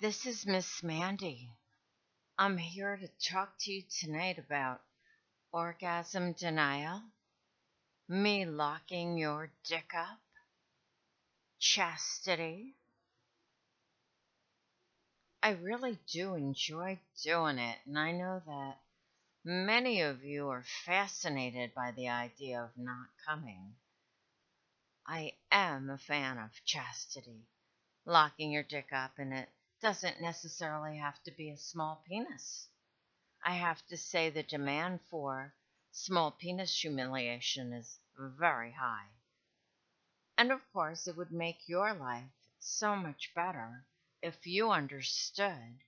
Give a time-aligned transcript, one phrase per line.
[0.00, 1.50] This is Miss Mandy.
[2.38, 4.80] I'm here to talk to you tonight about
[5.52, 7.02] orgasm denial,
[8.08, 10.22] me locking your dick up,
[11.58, 12.76] chastity.
[15.42, 18.78] I really do enjoy doing it, and I know that
[19.44, 23.74] many of you are fascinated by the idea of not coming.
[25.06, 27.44] I am a fan of chastity,
[28.06, 32.68] locking your dick up, and it doesn't necessarily have to be a small penis.
[33.44, 35.54] I have to say the demand for
[35.92, 39.08] small penis humiliation is very high.
[40.36, 43.86] And of course, it would make your life so much better
[44.22, 45.78] if you understood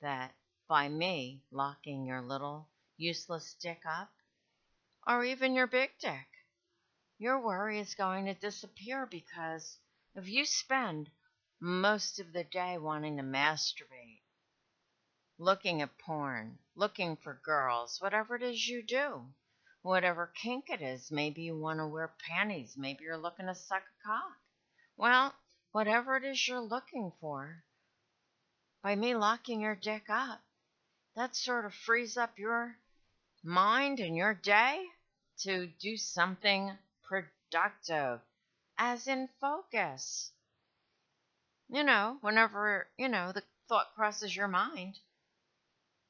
[0.00, 0.34] that
[0.68, 4.12] by me locking your little useless dick up,
[5.06, 6.28] or even your big dick,
[7.18, 9.78] your worry is going to disappear because
[10.14, 11.10] if you spend
[11.62, 14.22] most of the day wanting to masturbate,
[15.38, 19.26] looking at porn, looking for girls, whatever it is you do,
[19.82, 21.10] whatever kink it is.
[21.10, 22.78] Maybe you want to wear panties.
[22.78, 24.38] Maybe you're looking to suck a cock.
[24.96, 25.34] Well,
[25.72, 27.62] whatever it is you're looking for,
[28.82, 30.40] by me locking your dick up,
[31.14, 32.74] that sort of frees up your
[33.44, 34.82] mind and your day
[35.40, 38.20] to do something productive,
[38.78, 40.32] as in focus
[41.72, 44.98] you know, whenever, you know, the thought crosses your mind,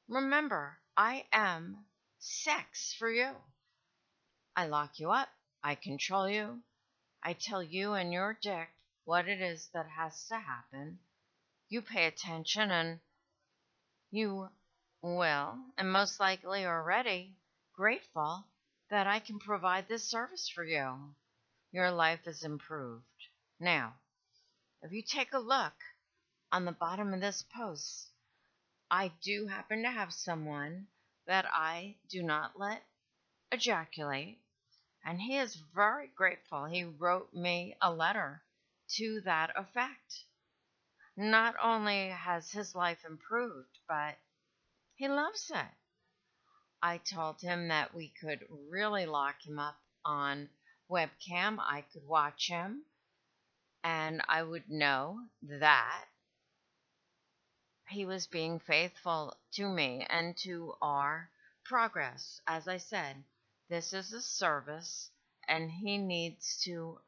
[0.07, 1.85] remember, I am
[2.19, 3.29] sex for you.
[4.55, 5.29] I lock you up.
[5.63, 6.59] I control you.
[7.23, 8.69] I tell you and your dick
[9.05, 10.99] what it is that has to happen.
[11.69, 12.99] You pay attention and
[14.09, 14.49] you
[15.01, 17.35] will, and most likely already
[17.75, 18.45] grateful
[18.89, 21.15] that I can provide this service for you.
[21.71, 23.05] Your life is improved.
[23.59, 23.93] Now,
[24.83, 25.73] if you take a look
[26.51, 28.09] on the bottom of this post,
[28.89, 30.87] I do happen to have someone
[31.27, 32.83] that I do not let
[33.51, 34.39] ejaculate,
[35.05, 36.65] and he is very grateful.
[36.65, 38.41] He wrote me a letter
[38.95, 40.25] to that effect.
[41.15, 44.17] Not only has his life improved, but
[44.95, 45.71] he loves it.
[46.81, 50.49] I told him that we could really lock him up on
[50.89, 51.59] webcam.
[51.59, 52.83] I could watch him
[53.83, 56.05] and I would know that
[57.89, 61.29] he was being faithful to me and to our
[61.65, 62.39] progress.
[62.47, 63.23] As I said,
[63.69, 65.09] this is a service,
[65.47, 66.99] and he needs to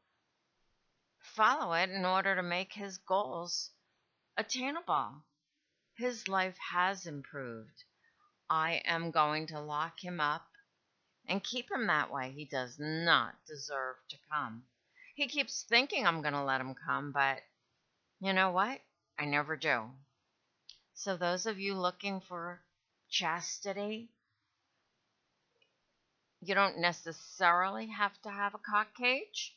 [1.19, 3.71] follow it in order to make his goals
[4.37, 5.23] attainable.
[5.95, 7.83] His life has improved.
[8.49, 10.47] I am going to lock him up
[11.27, 12.31] and keep him that way.
[12.31, 14.63] He does not deserve to come.
[15.15, 17.39] He keeps thinking I'm going to let him come, but
[18.19, 18.79] you know what?
[19.19, 19.91] I never do.
[20.95, 22.61] So, those of you looking for
[23.09, 24.09] chastity,
[26.41, 29.55] you don't necessarily have to have a cock cage.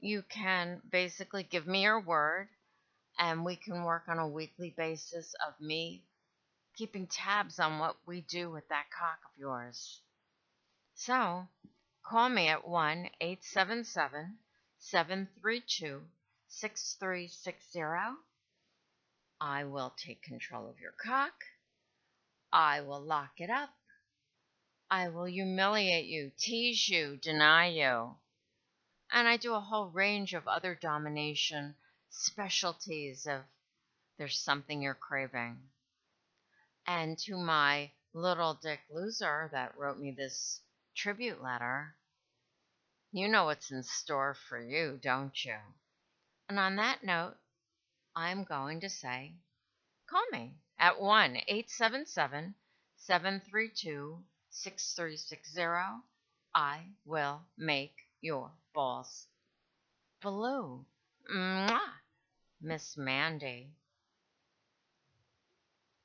[0.00, 2.48] You can basically give me your word,
[3.18, 6.02] and we can work on a weekly basis of me
[6.76, 10.00] keeping tabs on what we do with that cock of yours.
[10.94, 11.46] So,
[12.02, 14.38] call me at 1 877
[14.84, 16.02] 732
[16.48, 17.80] 6360.
[19.40, 21.44] I will take control of your cock.
[22.52, 23.70] I will lock it up.
[24.90, 28.16] I will humiliate you, tease you, deny you.
[29.12, 31.76] And I do a whole range of other domination
[32.10, 33.42] specialties if
[34.18, 35.58] there's something you're craving.
[36.88, 40.60] And to my little dick loser that wrote me this
[40.96, 41.94] tribute letter,
[43.12, 45.56] you know what's in store for you, don't you?
[46.48, 47.34] And on that note,
[48.16, 49.34] I'm going to say
[50.08, 52.54] call me at 1 877
[52.96, 54.18] 732
[54.50, 55.62] 6360.
[56.54, 59.26] I will make your balls
[60.20, 60.84] blue.
[61.30, 61.80] Mwah!
[62.60, 63.70] Miss Mandy.